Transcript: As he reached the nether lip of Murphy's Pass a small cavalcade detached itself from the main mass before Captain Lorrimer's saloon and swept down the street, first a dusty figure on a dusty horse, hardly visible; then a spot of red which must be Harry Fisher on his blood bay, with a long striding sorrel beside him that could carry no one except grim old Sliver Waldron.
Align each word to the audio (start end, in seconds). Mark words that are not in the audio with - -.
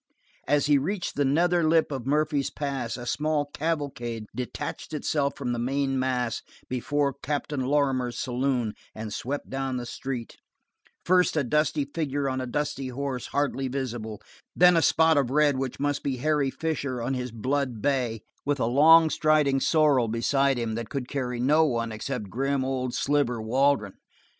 As 0.47 0.65
he 0.65 0.79
reached 0.79 1.15
the 1.15 1.23
nether 1.23 1.63
lip 1.63 1.91
of 1.91 2.07
Murphy's 2.07 2.49
Pass 2.49 2.97
a 2.97 3.05
small 3.05 3.51
cavalcade 3.53 4.25
detached 4.35 4.95
itself 4.95 5.35
from 5.37 5.51
the 5.53 5.59
main 5.59 5.99
mass 5.99 6.41
before 6.67 7.13
Captain 7.13 7.59
Lorrimer's 7.59 8.17
saloon 8.17 8.73
and 8.95 9.13
swept 9.13 9.51
down 9.51 9.77
the 9.77 9.85
street, 9.85 10.37
first 11.05 11.37
a 11.37 11.43
dusty 11.43 11.85
figure 11.85 12.27
on 12.27 12.41
a 12.41 12.47
dusty 12.47 12.87
horse, 12.87 13.27
hardly 13.27 13.67
visible; 13.67 14.19
then 14.55 14.75
a 14.75 14.81
spot 14.81 15.19
of 15.19 15.29
red 15.29 15.59
which 15.59 15.79
must 15.79 16.01
be 16.01 16.17
Harry 16.17 16.49
Fisher 16.49 16.99
on 16.99 17.13
his 17.13 17.31
blood 17.31 17.79
bay, 17.79 18.21
with 18.43 18.59
a 18.59 18.65
long 18.65 19.07
striding 19.11 19.59
sorrel 19.59 20.07
beside 20.07 20.57
him 20.57 20.73
that 20.73 20.89
could 20.89 21.07
carry 21.07 21.39
no 21.39 21.63
one 21.63 21.91
except 21.91 22.27
grim 22.31 22.65
old 22.65 22.95
Sliver 22.95 23.39
Waldron. 23.39 23.93